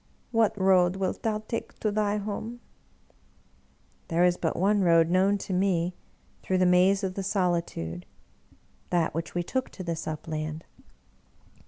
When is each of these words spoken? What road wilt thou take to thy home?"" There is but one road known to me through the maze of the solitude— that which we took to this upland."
What 0.31 0.59
road 0.59 0.95
wilt 0.95 1.21
thou 1.21 1.43
take 1.47 1.77
to 1.81 1.91
thy 1.91 2.17
home?"" 2.17 2.59
There 4.07 4.23
is 4.23 4.35
but 4.35 4.55
one 4.57 4.81
road 4.81 5.11
known 5.11 5.37
to 5.37 5.53
me 5.53 5.93
through 6.41 6.57
the 6.57 6.65
maze 6.65 7.03
of 7.03 7.13
the 7.13 7.21
solitude— 7.21 8.07
that 8.89 9.13
which 9.13 9.35
we 9.35 9.43
took 9.43 9.69
to 9.69 9.83
this 9.83 10.07
upland." 10.07 10.65